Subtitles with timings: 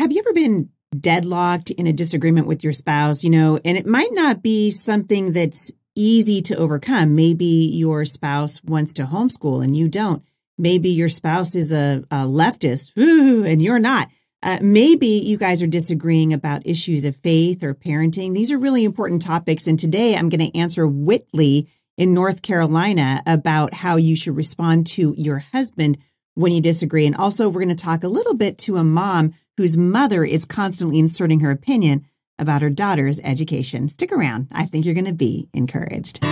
[0.00, 3.86] have you ever been deadlocked in a disagreement with your spouse, you know, and it
[3.86, 7.14] might not be something that's easy to overcome.
[7.14, 10.22] Maybe your spouse wants to homeschool and you don't.
[10.56, 14.08] Maybe your spouse is a, a leftist ooh, and you're not.
[14.42, 18.32] Uh, maybe you guys are disagreeing about issues of faith or parenting.
[18.32, 19.66] These are really important topics.
[19.66, 24.86] And today I'm going to answer Whitley in North Carolina about how you should respond
[24.88, 25.98] to your husband
[26.36, 27.06] when you disagree.
[27.06, 30.46] And also, we're going to talk a little bit to a mom whose mother is
[30.46, 32.02] constantly inserting her opinion
[32.38, 33.88] about her daughter's education.
[33.88, 34.48] Stick around.
[34.50, 36.24] I think you're going to be encouraged.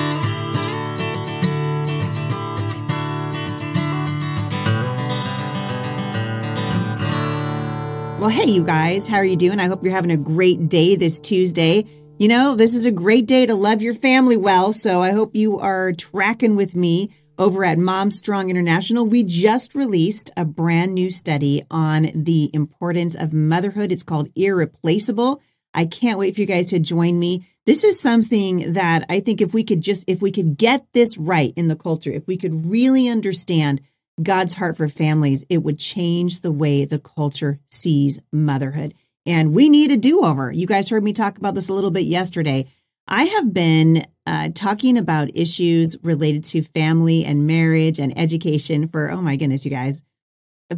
[8.19, 9.60] Well, hey, you guys, how are you doing?
[9.60, 11.85] I hope you're having a great day this Tuesday.
[12.19, 15.37] You know, this is a great day to love your family well, so I hope
[15.37, 19.06] you are tracking with me over at Mom Strong International.
[19.06, 23.92] We just released a brand new study on the importance of motherhood.
[23.92, 25.41] It's called Irreplaceable.
[25.73, 27.46] I can't wait for you guys to join me.
[27.65, 31.16] This is something that I think if we could just if we could get this
[31.16, 33.80] right in the culture, if we could really understand
[34.20, 38.95] God's heart for families, it would change the way the culture sees motherhood.
[39.26, 40.51] And we need a do-over.
[40.51, 42.66] You guys heard me talk about this a little bit yesterday.
[43.09, 49.10] I have been uh, talking about issues related to family and marriage and education for,
[49.10, 50.02] oh my goodness, you guys,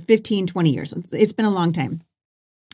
[0.07, 0.95] 15, 20 years.
[1.13, 2.03] It's been a long time.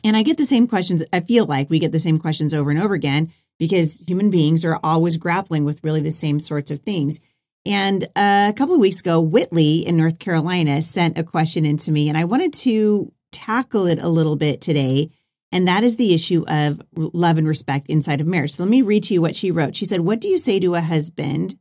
[0.03, 1.03] And I get the same questions.
[1.11, 4.63] I feel like we get the same questions over and over again because human beings
[4.63, 7.19] are always grappling with really the same sorts of things.
[7.65, 12.07] And a couple of weeks ago, Whitley in North Carolina sent a question into me,
[12.07, 15.09] and I wanted to tackle it a little bit today.
[15.51, 18.53] And that is the issue of love and respect inside of marriage.
[18.53, 19.75] So let me read to you what she wrote.
[19.75, 21.57] She said, What do you say to a husband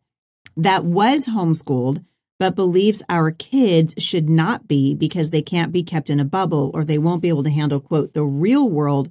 [0.56, 2.04] that was homeschooled
[2.38, 6.70] but believes our kids should not be because they can't be kept in a bubble
[6.74, 9.10] or they won't be able to handle quote the real world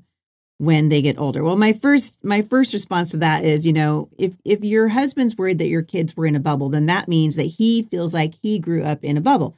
[0.57, 1.43] when they get older.
[1.43, 5.35] Well, my first my first response to that is, you know, if if your husband's
[5.35, 8.35] worried that your kids were in a bubble, then that means that he feels like
[8.41, 9.55] he grew up in a bubble.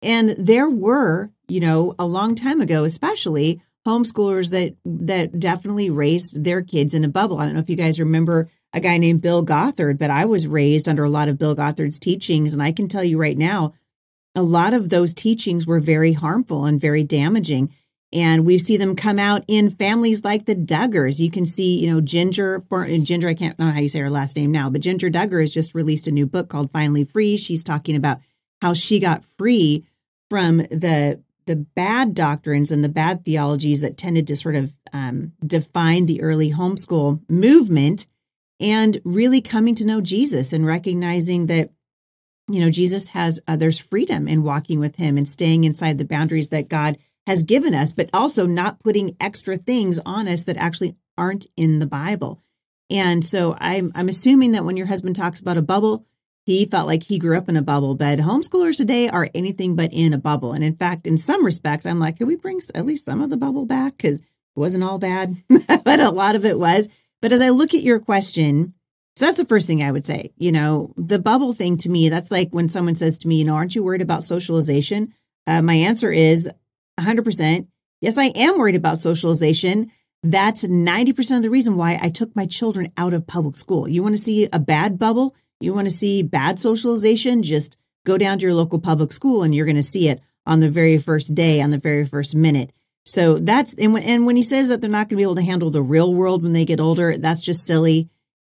[0.00, 6.44] And there were, you know, a long time ago especially homeschoolers that that definitely raised
[6.44, 7.38] their kids in a bubble.
[7.38, 10.46] I don't know if you guys remember a guy named Bill Gothard, but I was
[10.46, 12.52] raised under a lot of Bill Gothard's teachings.
[12.52, 13.72] And I can tell you right now,
[14.34, 17.72] a lot of those teachings were very harmful and very damaging.
[18.12, 21.18] And we see them come out in families like the Duggars.
[21.18, 24.10] You can see, you know, Jinger, for, Jinger, I can't know how you say her
[24.10, 27.36] last name now, but Jinger Duggar has just released a new book called Finally Free.
[27.36, 28.18] She's talking about
[28.62, 29.84] how she got free
[30.30, 35.32] from the the bad doctrines and the bad theologies that tended to sort of um,
[35.44, 38.06] define the early homeschool movement
[38.60, 41.70] and really coming to know Jesus and recognizing that
[42.48, 46.04] you know Jesus has uh, there's freedom in walking with him and staying inside the
[46.04, 50.58] boundaries that God has given us but also not putting extra things on us that
[50.58, 52.42] actually aren't in the Bible.
[52.90, 56.04] And so I'm I'm assuming that when your husband talks about a bubble,
[56.48, 59.92] he felt like he grew up in a bubble, but homeschoolers today are anything but
[59.92, 60.54] in a bubble.
[60.54, 63.28] And in fact, in some respects, I'm like, can we bring at least some of
[63.28, 63.98] the bubble back?
[63.98, 64.24] Because it
[64.56, 65.36] wasn't all bad,
[65.84, 66.88] but a lot of it was.
[67.20, 68.72] But as I look at your question,
[69.14, 70.32] so that's the first thing I would say.
[70.38, 73.44] You know, the bubble thing to me, that's like when someone says to me, you
[73.44, 75.12] know, aren't you worried about socialization?
[75.46, 76.48] Uh, my answer is
[76.98, 77.66] 100%.
[78.00, 79.92] Yes, I am worried about socialization.
[80.22, 83.86] That's 90% of the reason why I took my children out of public school.
[83.86, 85.34] You want to see a bad bubble?
[85.60, 87.42] You want to see bad socialization?
[87.42, 87.76] Just
[88.06, 90.70] go down to your local public school and you're going to see it on the
[90.70, 92.72] very first day, on the very first minute.
[93.04, 95.36] So that's and when and when he says that they're not going to be able
[95.36, 98.08] to handle the real world when they get older, that's just silly.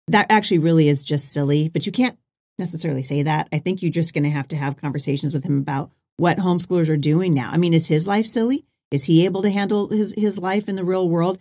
[0.08, 1.70] That actually really is just silly.
[1.70, 2.18] But you can't
[2.58, 3.50] necessarily say that.
[3.52, 6.90] I think you're just going to have to have conversations with him about what homeschoolers
[6.90, 7.50] are doing now.
[7.52, 8.66] I mean, is his life silly?
[8.92, 11.38] Is he able to handle his his life in the real world?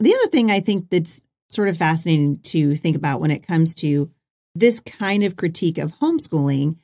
[0.00, 3.74] The other thing I think that's sort of fascinating to think about when it comes
[3.76, 4.10] to
[4.58, 6.76] this kind of critique of homeschooling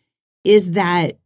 [0.44, 1.18] is that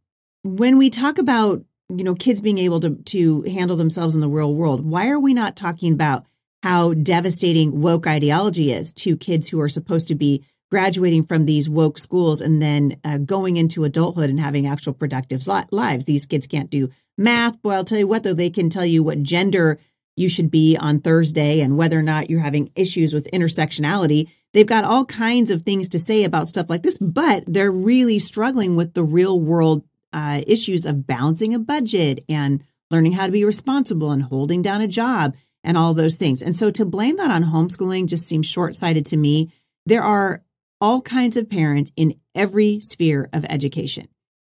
[0.43, 4.29] when we talk about you know kids being able to to handle themselves in the
[4.29, 6.25] real world why are we not talking about
[6.63, 11.69] how devastating woke ideology is to kids who are supposed to be graduating from these
[11.69, 16.05] woke schools and then uh, going into adulthood and having actual productive lives?
[16.05, 17.61] These kids can't do math.
[17.61, 19.79] Boy i'll tell you what though they can tell you what gender
[20.15, 24.65] you should be on thursday and whether or not you're having issues with intersectionality they've
[24.65, 28.75] got all kinds of things to say about stuff like this but they're really struggling
[28.75, 33.45] with the real world uh, issues of balancing a budget and learning how to be
[33.45, 36.41] responsible and holding down a job and all those things.
[36.41, 39.51] And so to blame that on homeschooling just seems short sighted to me.
[39.85, 40.43] There are
[40.81, 44.07] all kinds of parents in every sphere of education.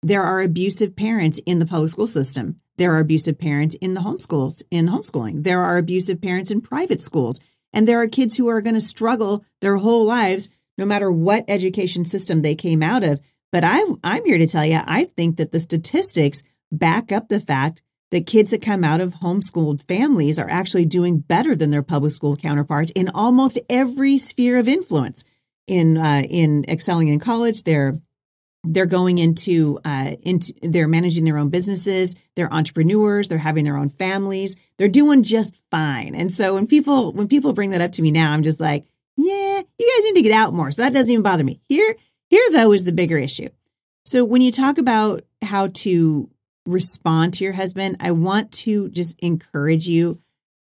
[0.03, 2.61] There are abusive parents in the public school system.
[2.79, 5.45] there are abusive parents in the homeschools, in homeschooling.
[5.45, 7.39] There are abusive parents in private schools.
[7.73, 10.49] And there are kids who are going to struggle their whole lives,
[10.79, 13.21] no matter what education system they came out of.
[13.51, 17.41] But I, I'm here to tell you, I think that the statistics back up the
[17.41, 21.83] fact that kids that come out of homeschooled families are actually doing better than their
[21.83, 25.25] public school counterparts in almost every sphere of influence.
[25.67, 28.01] In uh, in excelling in college, they're
[28.65, 33.77] they're going into uh, into they're managing their own businesses they're entrepreneurs they're having their
[33.77, 36.15] own families they're doing just fine.
[36.15, 38.85] And so when people when people bring that up to me now i'm just like
[39.17, 40.71] yeah you guys need to get out more.
[40.71, 41.61] So that doesn't even bother me.
[41.69, 41.95] Here
[42.31, 43.49] here though is the bigger issue.
[44.05, 46.31] So when you talk about how to
[46.67, 50.21] respond to your husband i want to just encourage you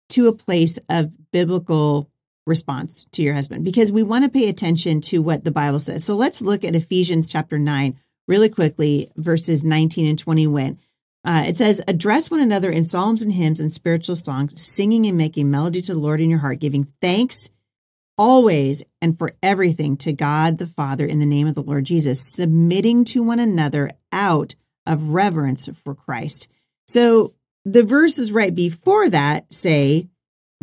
[0.09, 2.09] to a place of biblical
[2.47, 6.05] response to your husband because we want to pay attention to what the Bible says.
[6.05, 10.47] So let's look at Ephesians chapter 9 really quickly, verses 19 and 20.
[10.49, 10.79] When
[11.25, 15.17] uh, it says, Address one another in psalms and hymns and spiritual songs, singing and
[15.17, 17.49] making melody to the Lord in your heart, giving thanks
[18.19, 22.21] always and for everything to God the Father in the name of the Lord Jesus,
[22.21, 24.55] submitting to one another out
[24.87, 26.49] of reverence for Christ.
[26.89, 27.35] So
[27.65, 30.09] the verses right before that say,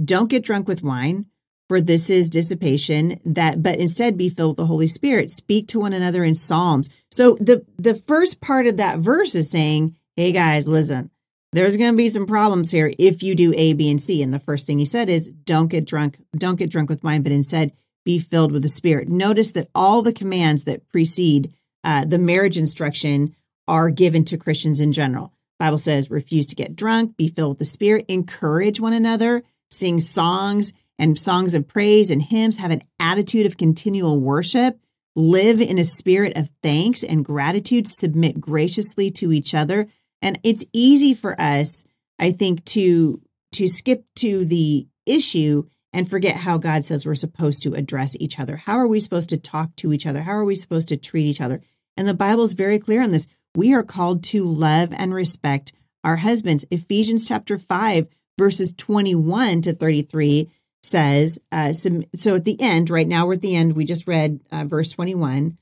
[0.04, 1.28] Don't get drunk with wine
[1.70, 5.80] for this is dissipation that but instead be filled with the holy spirit speak to
[5.80, 6.90] one another in psalms.
[7.12, 11.12] So the the first part of that verse is saying hey guys listen
[11.54, 14.22] there's going to be some problems here if you do a b and c.
[14.22, 17.22] And the first thing he said is don't get drunk don't get drunk with wine
[17.22, 17.72] but instead
[18.04, 19.08] be filled with the spirit.
[19.08, 23.36] Notice that all the commands that precede uh, the marriage instruction
[23.68, 25.32] are given to christians in general.
[25.60, 30.00] Bible says refuse to get drunk be filled with the spirit encourage one another sing
[30.00, 34.78] songs and songs of praise and hymns, have an attitude of continual worship,
[35.16, 39.88] live in a spirit of thanks and gratitude, submit graciously to each other.
[40.22, 41.86] And it's easy for us,
[42.20, 43.22] I think, to
[43.54, 48.40] to skip to the issue and forget how God says we're supposed to address each
[48.40, 48.58] other.
[48.58, 50.22] How are we supposed to talk to each other?
[50.22, 51.62] How are we supposed to treat each other?
[51.98, 53.26] And the Bible is very clear on this.
[53.56, 55.74] We are called to love and respect
[56.04, 56.64] our husbands.
[56.70, 58.08] Ephesians chapter 5,
[58.38, 60.50] verses 21 to 33
[60.84, 64.08] says, uh, so, so at the end, right now we're at the end, we just
[64.08, 65.58] read uh, verse 21,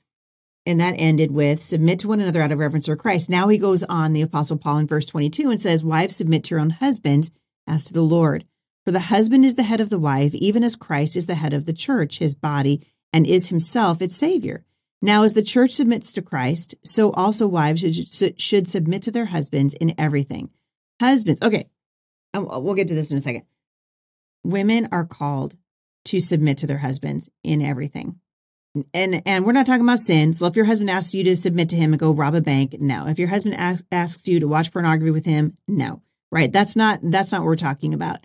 [0.66, 3.30] and that ended with submit to one another out of reverence for Christ.
[3.30, 6.52] Now he goes on, the Apostle Paul in verse 22, and says, Wives, submit to
[6.52, 7.31] your own husbands
[7.66, 8.46] as to the Lord.
[8.86, 11.54] For the husband is the head of the wife, even as Christ is the head
[11.54, 14.63] of the church, his body, and is himself its Savior.
[15.02, 19.25] Now, as the church submits to Christ, so also wives should, should submit to their
[19.25, 20.50] husbands in everything.
[21.00, 21.70] Husbands, okay,
[22.34, 23.44] we'll get to this in a second
[24.48, 25.56] women are called
[26.06, 28.20] to submit to their husbands in everything.
[28.94, 30.34] And and we're not talking about sin.
[30.34, 32.76] So if your husband asks you to submit to him and go rob a bank,
[32.80, 33.08] no.
[33.08, 36.02] If your husband asks, asks you to watch pornography with him, no.
[36.32, 36.52] Right?
[36.52, 38.20] That's not that's not what we're talking about.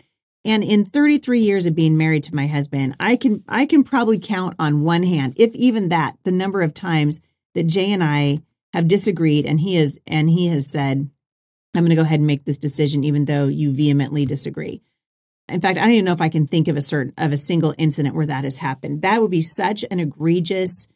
[0.45, 4.19] And in 33 years of being married to my husband, I can I can probably
[4.19, 7.19] count on one hand, if even that, the number of times
[7.55, 8.39] that Jay and I
[8.73, 11.09] have disagreed and he is and he has said,
[11.73, 14.81] I'm going to go ahead and make this decision even though you vehemently disagree.
[15.53, 17.37] In fact, I don't even know if I can think of a certain of a
[17.37, 19.03] single incident where that has happened.
[19.03, 20.87] That would be such an egregious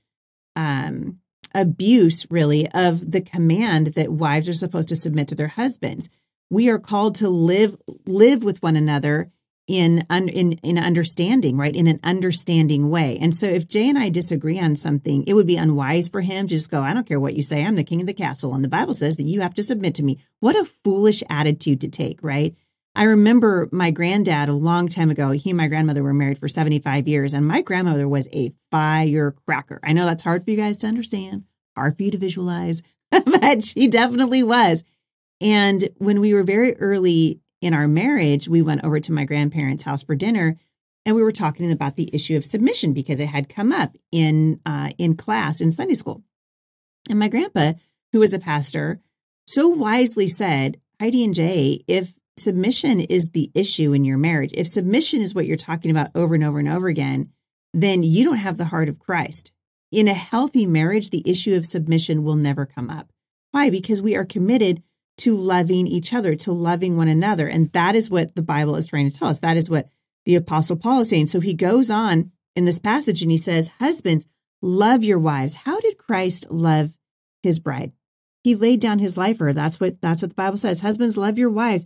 [0.56, 1.20] um,
[1.54, 6.10] abuse, really, of the command that wives are supposed to submit to their husbands.
[6.50, 9.32] We are called to live live with one another
[9.68, 11.76] in in in understanding, right?
[11.76, 13.18] In an understanding way.
[13.20, 16.48] And so, if Jay and I disagree on something, it would be unwise for him
[16.48, 17.64] to just go, "I don't care what you say.
[17.64, 19.94] I'm the king of the castle, and the Bible says that you have to submit
[19.96, 22.56] to me." What a foolish attitude to take, right?
[22.98, 25.30] I remember my granddad a long time ago.
[25.30, 29.80] He and my grandmother were married for 75 years, and my grandmother was a firecracker.
[29.84, 31.44] I know that's hard for you guys to understand,
[31.78, 34.84] hard for you to visualize, but she definitely was.
[35.40, 39.84] And when we were very early in our marriage, we went over to my grandparents'
[39.84, 40.58] house for dinner,
[41.06, 44.60] and we were talking about the issue of submission because it had come up in
[44.66, 46.24] uh, in class in Sunday school.
[47.12, 47.74] And my grandpa,
[48.12, 49.02] who was a pastor,
[49.46, 54.68] so wisely said, Heidi and Jay, if submission is the issue in your marriage, if
[54.68, 57.32] submission is what you're talking about over and over and over again,
[57.74, 59.52] then you don't have the heart of Christ.
[59.92, 63.12] In a healthy marriage, the issue of submission will never come up.
[63.52, 63.70] Why?
[63.70, 64.84] Because we are committed
[65.20, 67.48] to loving each other, to loving one another.
[67.48, 69.40] And that is what the Bible is trying to tell us.
[69.40, 69.88] That is what
[70.26, 71.28] the Apostle Paul is saying.
[71.28, 74.26] So he goes on in this passage and he says, Husbands,
[74.62, 75.56] love your wives.
[75.56, 76.92] How did Christ love
[77.42, 77.94] his bride?
[78.44, 79.54] He laid down his life for her.
[79.54, 80.82] That's what that's what the Bible says.
[80.82, 81.86] Husbands, love your wives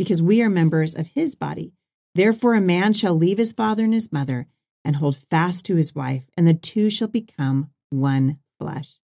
[0.00, 1.74] because we are members of his body.
[2.14, 4.46] Therefore, a man shall leave his father and his mother
[4.82, 8.98] and hold fast to his wife, and the two shall become one flesh.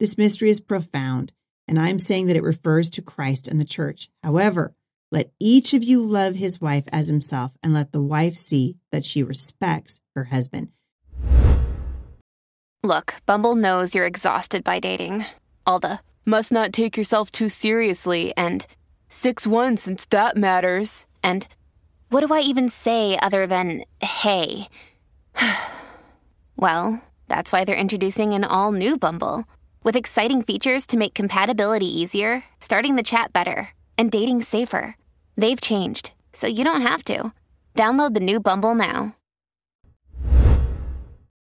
[0.00, 1.30] This mystery is profound,
[1.68, 4.10] and I'm saying that it refers to Christ and the church.
[4.24, 4.74] However,
[5.12, 9.04] let each of you love his wife as himself, and let the wife see that
[9.04, 10.72] she respects her husband.
[12.82, 15.24] Look, Bumble knows you're exhausted by dating.
[15.64, 18.66] All the must not take yourself too seriously and
[19.12, 21.06] 6 1 since that matters.
[21.22, 21.46] And
[22.08, 24.68] what do I even say other than hey?
[26.56, 29.44] well, that's why they're introducing an all new Bumble
[29.84, 34.96] with exciting features to make compatibility easier, starting the chat better, and dating safer.
[35.36, 37.32] They've changed, so you don't have to.
[37.74, 39.16] Download the new Bumble now.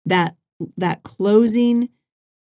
[0.05, 0.35] That
[0.75, 1.89] that closing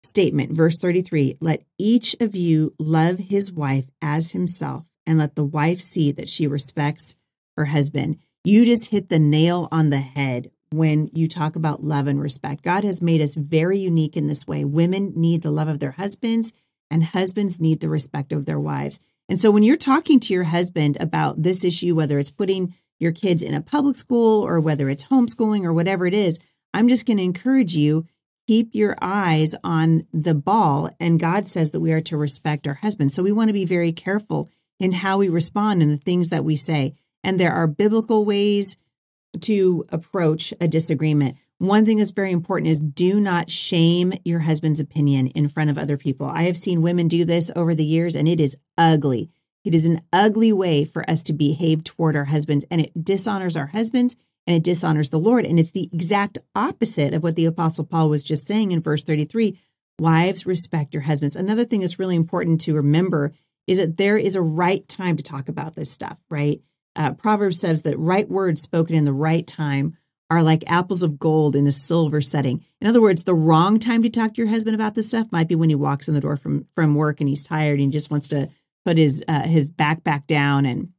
[0.05, 5.45] statement, verse 33, let each of you love his wife as himself, and let the
[5.45, 7.17] wife see that she respects
[7.57, 8.19] her husband.
[8.45, 12.63] You just hit the nail on the head when you talk about love and respect.
[12.63, 14.67] God has made us very unique in this way.
[14.67, 16.53] Women need the love of their husbands,
[16.91, 19.01] and husbands need the respect of their wives.
[19.31, 23.13] And so when you're talking to your husband about this issue, whether it's putting your
[23.13, 26.39] kids in a public school or whether it's homeschooling or whatever it is,
[26.75, 28.07] I'm just going to encourage you
[28.47, 30.91] keep your eyes on the ball.
[31.01, 33.15] And God says that we are to respect our husbands.
[33.15, 36.45] So we want to be very careful in how we respond and the things that
[36.45, 36.95] we say.
[37.25, 38.77] And there are biblical ways
[39.41, 41.37] to approach a disagreement.
[41.59, 45.79] One thing that's very important is do not shame your husband's opinion in front of
[45.79, 46.27] other people.
[46.27, 49.31] I have seen women do this over the years, and it is ugly.
[49.65, 53.57] It is an ugly way for us to behave toward our husbands, and it dishonors
[53.57, 54.15] our husbands
[54.47, 55.45] and it dishonors the Lord.
[55.45, 59.05] And it's the exact opposite of what the Apostle Paul was just saying in verse
[59.05, 59.59] 33
[60.01, 61.35] Wives, respect your husbands.
[61.35, 63.33] Another thing that's really important to remember
[63.69, 66.61] is that there is a right time to talk about this stuff, right?
[66.97, 69.97] Uh, Proverbs says that right words spoken in the right time
[70.31, 72.65] are like apples of gold in a silver setting.
[72.81, 75.49] In other words, the wrong time to talk to your husband about this stuff might
[75.49, 77.99] be when he walks in the door from from work and he's tired and he
[77.99, 78.49] just wants to
[78.85, 80.93] put his uh, his backpack down and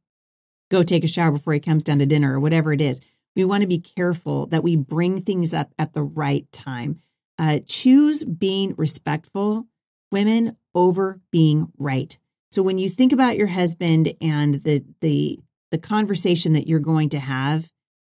[0.70, 3.00] go take a shower before he comes down to dinner or whatever it is.
[3.36, 7.00] We want to be careful that we bring things up at the right time.
[7.38, 9.66] Uh, choose being respectful,
[10.12, 12.16] women, over being right.
[12.50, 15.40] So when you think about your husband and the the
[15.70, 17.70] the conversation that you're going to have,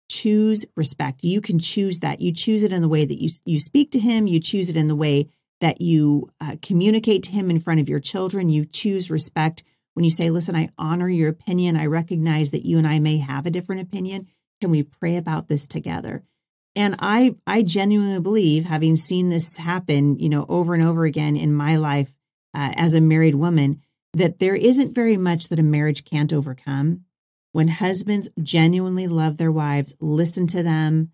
[0.09, 1.23] choose respect.
[1.23, 2.19] You can choose that.
[2.19, 4.27] You choose it in the way that you you speak to him.
[4.27, 5.29] You choose it in the way
[5.61, 8.49] that you uh, communicate to him in front of your children.
[8.49, 9.63] You choose respect
[9.93, 11.77] when you say, "Listen, I honor your opinion.
[11.77, 14.27] I recognize that you and I may have a different opinion.
[14.59, 16.23] Can we pray about this together?"
[16.75, 21.37] And I I genuinely believe, having seen this happen, you know, over and over again
[21.37, 22.13] in my life
[22.53, 23.81] uh, as a married woman,
[24.15, 27.01] that there isn't very much that a marriage can't overcome
[27.51, 31.11] when husbands genuinely love their wives, listen to them,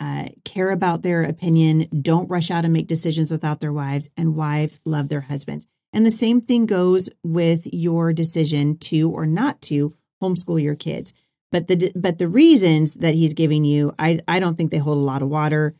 [0.00, 4.34] uh, care about their opinion, don't rush out and make decisions without their wives, and
[4.34, 5.66] wives love their husbands.
[5.92, 11.12] And the same thing goes with your decision to or not to homeschool your kids.
[11.50, 14.98] But the but the reasons that he's giving you, I I don't think they hold
[14.98, 15.74] a lot of water.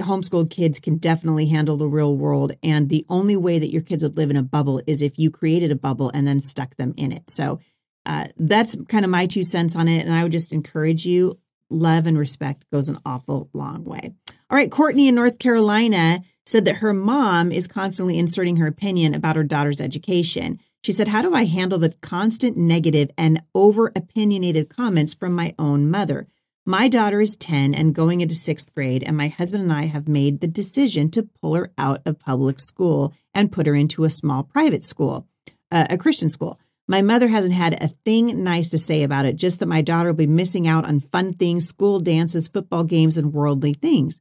[0.00, 4.02] Homeschooled kids can definitely handle the real world, and the only way that your kids
[4.02, 6.94] would live in a bubble is if you created a bubble and then stuck them
[6.96, 7.30] in it.
[7.30, 7.60] So
[8.06, 10.04] uh, that's kind of my two cents on it.
[10.04, 11.38] And I would just encourage you
[11.70, 14.14] love and respect goes an awful long way.
[14.50, 19.14] All right, Courtney in North Carolina said that her mom is constantly inserting her opinion
[19.14, 20.58] about her daughter's education.
[20.82, 25.54] She said, How do I handle the constant negative and over opinionated comments from my
[25.58, 26.26] own mother?
[26.68, 30.06] My daughter is 10 and going into sixth grade, and my husband and I have
[30.06, 34.10] made the decision to pull her out of public school and put her into a
[34.10, 35.26] small private school,
[35.72, 36.60] uh, a Christian school.
[36.86, 40.10] My mother hasn't had a thing nice to say about it, just that my daughter
[40.10, 44.20] will be missing out on fun things, school dances, football games, and worldly things.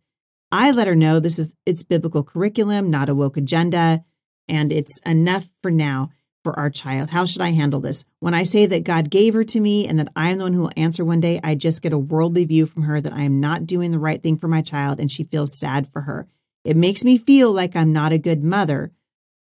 [0.49, 4.05] I let her know this is it's biblical curriculum, not a woke agenda,
[4.47, 6.11] and it's enough for now
[6.47, 7.09] for our child.
[7.09, 8.05] How should I handle this?
[8.21, 10.53] When I say that God gave her to me and that I am the one
[10.53, 13.23] who will answer one day, I just get a worldly view from her that I
[13.23, 16.25] am not doing the right thing for my child and she feels sad for her.
[16.63, 18.93] It makes me feel like I'm not a good mother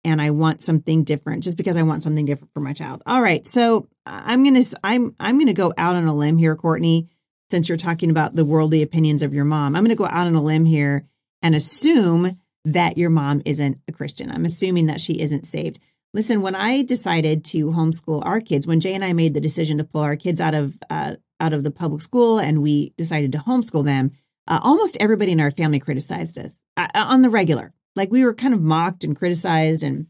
[0.03, 3.05] and I want something different just because I want something different for my child.
[3.07, 3.47] All right.
[3.47, 7.09] So I'm going to, I'm, I'm going to go out on a limb here, Courtney,
[7.51, 9.77] since you're talking about the worldly opinions of your mom.
[9.77, 11.07] I'm going to go out on a limb here
[11.41, 14.29] and assume that your mom isn't a Christian.
[14.29, 15.79] I'm assuming that she isn't saved.
[16.17, 19.77] Listen, when I decided to homeschool our kids, when Jay and I made the decision
[19.77, 23.33] to pull our kids out of uh, out of the public school and we decided
[23.33, 24.13] to homeschool them,
[24.49, 27.75] uh, almost everybody in our family criticized us uh, uh, on the regular.
[27.97, 29.83] Like we were kind of mocked and criticized.
[29.83, 30.07] And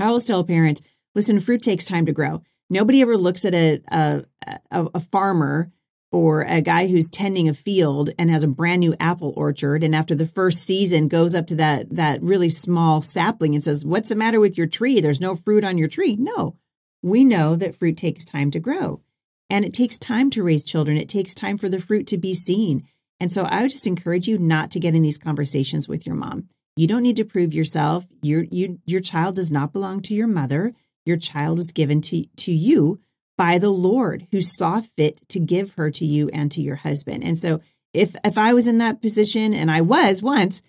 [0.00, 0.80] I always tell parents,
[1.14, 2.42] listen, fruit takes time to grow.
[2.68, 4.24] Nobody ever looks at a a,
[4.72, 5.70] a, a farmer
[6.10, 9.94] or a guy who's tending a field and has a brand new apple orchard and
[9.94, 14.08] after the first season goes up to that that really small sapling and says what's
[14.08, 15.00] the matter with your tree?
[15.00, 16.16] There's no fruit on your tree.
[16.16, 16.56] No.
[17.02, 19.02] We know that fruit takes time to grow
[19.50, 20.96] and it takes time to raise children.
[20.96, 22.86] It takes time for the fruit to be seen.
[23.20, 26.16] And so i would just encourage you not to get in these conversations with your
[26.16, 26.48] mom.
[26.76, 28.06] You don't need to prove yourself.
[28.22, 30.74] Your you, your child does not belong to your mother.
[31.04, 33.00] Your child was given to, to you
[33.38, 37.24] by the Lord who saw fit to give her to you and to your husband.
[37.24, 37.60] And so
[37.94, 40.60] if if I was in that position and I was once,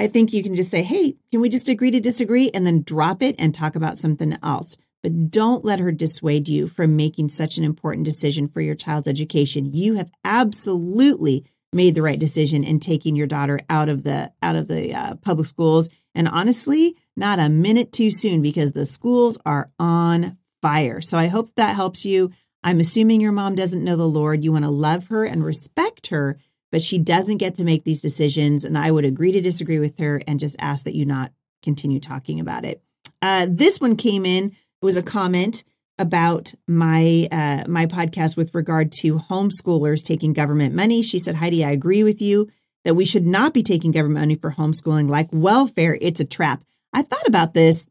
[0.00, 2.82] I think you can just say, "Hey, can we just agree to disagree?" and then
[2.82, 4.78] drop it and talk about something else.
[5.02, 9.08] But don't let her dissuade you from making such an important decision for your child's
[9.08, 9.74] education.
[9.74, 11.44] You have absolutely
[11.74, 15.16] made the right decision in taking your daughter out of the out of the uh,
[15.16, 21.02] public schools and honestly not a minute too soon because the schools are on fire.
[21.02, 22.32] So I hope that helps you.
[22.62, 24.42] I'm assuming your mom doesn't know the Lord.
[24.42, 26.38] You want to love her and respect her,
[26.72, 28.64] but she doesn't get to make these decisions.
[28.64, 32.00] And I would agree to disagree with her and just ask that you not continue
[32.00, 32.82] talking about it.
[33.20, 34.46] Uh, this one came in.
[34.46, 35.64] It was a comment
[35.98, 41.02] about my uh, my podcast with regard to homeschoolers taking government money.
[41.02, 42.50] She said, Heidi, I agree with you
[42.84, 45.98] that we should not be taking government money for homeschooling like welfare.
[46.00, 46.64] It's a trap.
[46.94, 47.86] I thought about this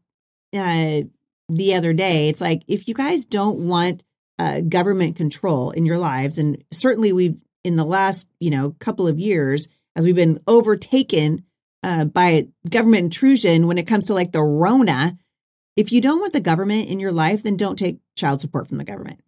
[0.52, 1.02] uh,
[1.48, 2.28] the other day.
[2.28, 4.04] It's like if you guys don't want
[4.38, 9.08] uh, government control in your lives, and certainly we've in the last you know couple
[9.08, 11.44] of years as we've been overtaken
[11.82, 15.16] uh, by government intrusion when it comes to like the Rona.
[15.76, 18.78] If you don't want the government in your life, then don't take child support from
[18.78, 19.20] the government.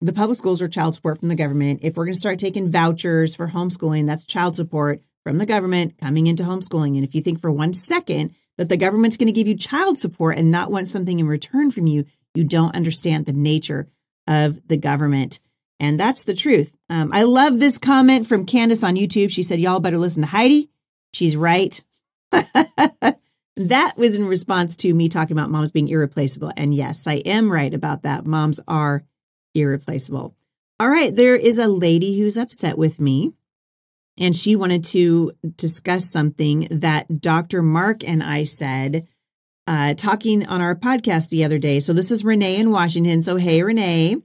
[0.00, 1.80] The public schools are child support from the government.
[1.82, 5.98] If we're going to start taking vouchers for homeschooling, that's child support from the government
[6.00, 6.94] coming into homeschooling.
[6.96, 9.98] And if you think for one second that the government's going to give you child
[9.98, 13.88] support and not want something in return from you, you don't understand the nature
[14.26, 15.40] of the government.
[15.78, 16.76] And that's the truth.
[16.88, 19.30] Um, I love this comment from Candace on YouTube.
[19.30, 20.70] She said, Y'all better listen to Heidi.
[21.12, 21.82] She's right.
[22.30, 26.52] that was in response to me talking about moms being irreplaceable.
[26.56, 28.26] And yes, I am right about that.
[28.26, 29.04] Moms are
[29.54, 30.34] irreplaceable.
[30.78, 33.32] All right, there is a lady who's upset with me
[34.18, 37.62] and she wanted to discuss something that Dr.
[37.62, 39.06] Mark and I said
[39.66, 41.80] uh, talking on our podcast the other day.
[41.80, 43.22] So this is Renee in Washington.
[43.22, 44.16] So, hey, Renee.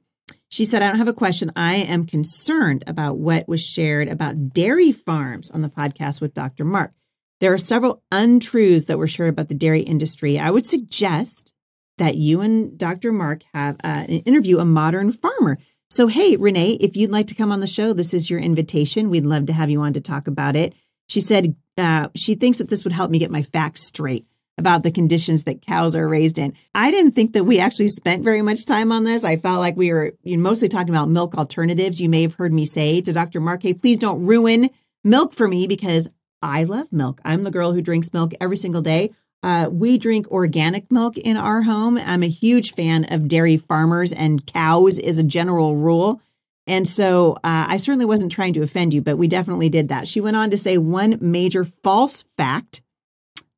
[0.49, 1.51] She said, I don't have a question.
[1.55, 6.63] I am concerned about what was shared about dairy farms on the podcast with Dr.
[6.63, 6.93] Mark.
[7.41, 10.39] There are several untruths that were shared about the dairy industry.
[10.39, 11.53] I would suggest
[11.97, 13.11] that you and Dr.
[13.11, 15.57] Mark have uh, an interview a modern farmer
[15.89, 19.09] so, hey, Renee, if you'd like to come on the show, this is your invitation.
[19.09, 20.73] We'd love to have you on to talk about it.
[21.07, 24.25] She said uh, she thinks that this would help me get my facts straight
[24.57, 26.53] about the conditions that cows are raised in.
[26.73, 29.23] I didn't think that we actually spent very much time on this.
[29.23, 31.99] I felt like we were mostly talking about milk alternatives.
[31.99, 33.41] You may have heard me say to Dr.
[33.41, 34.69] Mark, hey, please don't ruin
[35.03, 36.07] milk for me because
[36.41, 37.19] I love milk.
[37.25, 39.11] I'm the girl who drinks milk every single day.
[39.45, 41.99] Uh, we drink organic milk in our home.
[41.99, 46.19] I'm a huge fan of dairy farmers and cows is a general rule.
[46.65, 50.07] And so uh, I certainly wasn't trying to offend you, but we definitely did that.
[50.07, 52.81] She went on to say one major false fact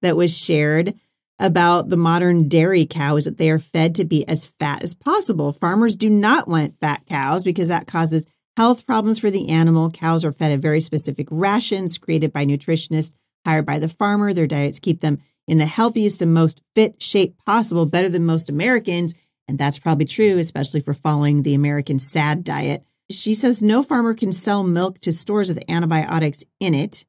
[0.01, 0.93] that was shared
[1.39, 4.93] about the modern dairy cow is that they are fed to be as fat as
[4.93, 5.53] possible.
[5.53, 9.89] Farmers do not want fat cows because that causes health problems for the animal.
[9.89, 13.13] Cows are fed a very specific rations created by nutritionists
[13.45, 14.33] hired by the farmer.
[14.33, 18.49] Their diets keep them in the healthiest and most fit shape possible, better than most
[18.49, 19.13] Americans.
[19.47, 22.83] And that's probably true, especially for following the American SAD diet.
[23.09, 27.05] She says no farmer can sell milk to stores with antibiotics in it.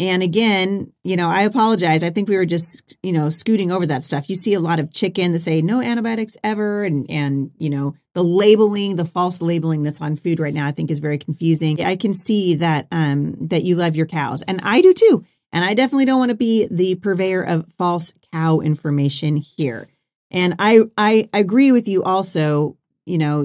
[0.00, 2.04] And again, you know, I apologize.
[2.04, 4.30] I think we were just, you know, scooting over that stuff.
[4.30, 7.94] You see a lot of chicken that say no antibiotics ever and and, you know,
[8.14, 11.82] the labeling, the false labeling that's on food right now I think is very confusing.
[11.82, 15.24] I can see that um that you love your cows and I do too.
[15.52, 19.88] And I definitely don't want to be the purveyor of false cow information here.
[20.30, 23.44] And I I agree with you also, you know,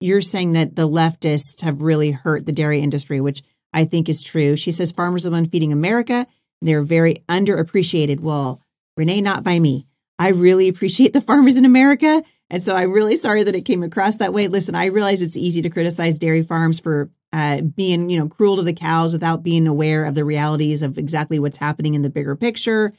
[0.00, 4.22] you're saying that the leftists have really hurt the dairy industry, which I think is
[4.22, 4.56] true.
[4.56, 6.26] She says farmers are the ones feeding America.
[6.60, 8.20] They're very underappreciated.
[8.20, 8.60] Well,
[8.96, 9.86] Renee, not by me.
[10.18, 12.22] I really appreciate the farmers in America.
[12.50, 14.48] And so I'm really sorry that it came across that way.
[14.48, 18.56] Listen, I realize it's easy to criticize dairy farms for uh, being, you know, cruel
[18.56, 22.10] to the cows without being aware of the realities of exactly what's happening in the
[22.10, 22.92] bigger picture.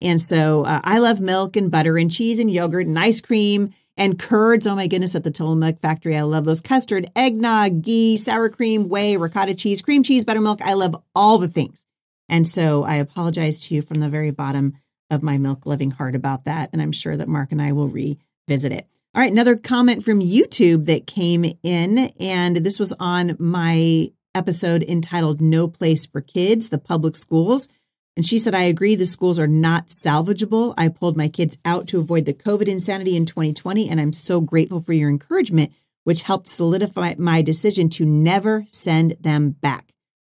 [0.00, 3.74] And so uh, I love milk and butter and cheese and yogurt and ice cream
[3.96, 4.66] and curds.
[4.66, 8.88] Oh my goodness, at the Tillamook factory, I love those custard, eggnog, ghee, sour cream,
[8.88, 10.60] whey, ricotta cheese, cream cheese, buttermilk.
[10.62, 11.84] I love all the things.
[12.28, 14.78] And so I apologize to you from the very bottom
[15.10, 16.70] of my milk loving heart about that.
[16.72, 18.88] And I'm sure that Mark and I will revisit it.
[19.16, 24.82] All right, another comment from YouTube that came in, and this was on my episode
[24.82, 27.68] entitled No Place for Kids, the public schools.
[28.16, 30.74] And she said, I agree the schools are not salvageable.
[30.76, 34.40] I pulled my kids out to avoid the COVID insanity in 2020, and I'm so
[34.40, 35.72] grateful for your encouragement,
[36.02, 39.92] which helped solidify my decision to never send them back.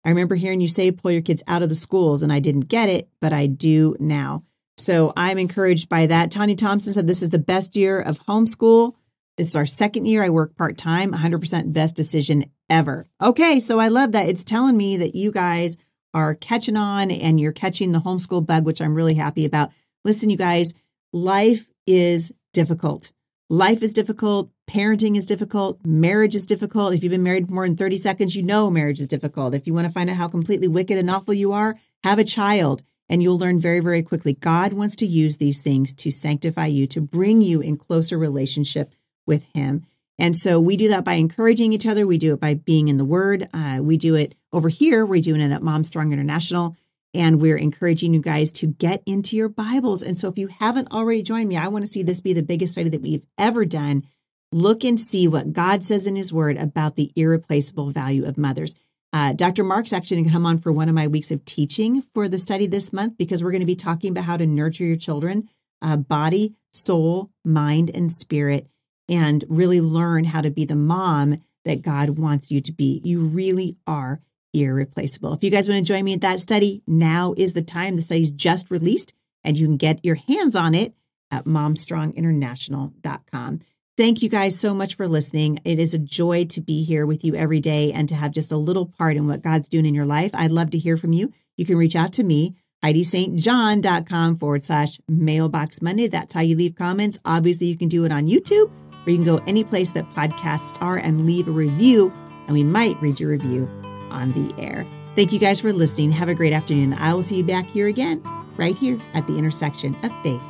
[0.04, 2.62] I remember hearing you say, pull your kids out of the schools, and I didn't
[2.62, 4.42] get it, but I do now.
[4.76, 6.30] So I'm encouraged by that.
[6.30, 8.94] Tanya Thompson said, This is the best year of homeschool.
[9.36, 10.22] This is our second year.
[10.22, 13.06] I work part time, 100% best decision ever.
[13.20, 14.28] Okay, so I love that.
[14.28, 15.76] It's telling me that you guys
[16.12, 19.70] are catching on and you're catching the homeschool bug, which I'm really happy about.
[20.04, 20.72] Listen, you guys,
[21.12, 23.10] life is difficult.
[23.50, 24.50] Life is difficult.
[24.68, 25.84] Parenting is difficult.
[25.84, 26.94] Marriage is difficult.
[26.94, 29.54] If you've been married more than 30 seconds, you know marriage is difficult.
[29.54, 32.24] If you want to find out how completely wicked and awful you are, have a
[32.24, 34.34] child and you'll learn very, very quickly.
[34.34, 38.94] God wants to use these things to sanctify you, to bring you in closer relationship
[39.26, 39.84] with Him.
[40.18, 42.06] And so we do that by encouraging each other.
[42.06, 43.48] We do it by being in the Word.
[43.52, 45.04] Uh, we do it over here.
[45.04, 46.76] We're doing it at Mom Strong International.
[47.12, 50.02] And we're encouraging you guys to get into your Bibles.
[50.02, 52.42] And so if you haven't already joined me, I want to see this be the
[52.42, 54.04] biggest study that we've ever done.
[54.50, 58.74] Look and see what God says in His Word about the irreplaceable value of mothers.
[59.14, 59.62] Uh, Dr.
[59.62, 62.36] Mark's actually going to come on for one of my weeks of teaching for the
[62.36, 65.48] study this month because we're going to be talking about how to nurture your children,
[65.80, 68.66] uh, body, soul, mind, and spirit
[69.08, 73.00] and really learn how to be the mom that God wants you to be.
[73.04, 74.20] You really are
[74.52, 75.34] irreplaceable.
[75.34, 77.94] If you guys want to join me at that study, now is the time.
[77.94, 80.92] The study's just released and you can get your hands on it
[81.30, 83.60] at momstronginternational.com.
[83.96, 85.60] Thank you guys so much for listening.
[85.64, 88.50] It is a joy to be here with you every day and to have just
[88.50, 90.32] a little part in what God's doing in your life.
[90.34, 91.32] I'd love to hear from you.
[91.56, 96.08] You can reach out to me, HeidiSt.John.com forward slash mailbox Monday.
[96.08, 97.18] That's how you leave comments.
[97.24, 98.68] Obviously, you can do it on YouTube
[99.06, 102.12] or you can go any place that podcasts are and leave a review,
[102.46, 103.68] and we might read your review
[104.10, 104.84] on the air.
[105.14, 106.10] Thank you guys for listening.
[106.10, 106.94] Have a great afternoon.
[106.94, 108.22] I will see you back here again,
[108.56, 110.40] right here at the intersection of faith